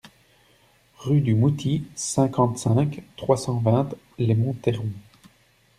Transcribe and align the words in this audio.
Rue 0.97 1.21
du 1.21 1.35
Mouty, 1.35 1.83
cinquante-cinq, 1.93 3.03
trois 3.17 3.37
cent 3.37 3.59
vingt 3.59 3.89
Les 4.17 4.33
Monthairons 4.33 4.89